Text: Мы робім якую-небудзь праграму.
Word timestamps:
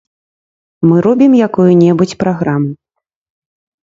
Мы 0.87 0.95
робім 1.07 1.31
якую-небудзь 1.47 2.15
праграму. 2.23 2.71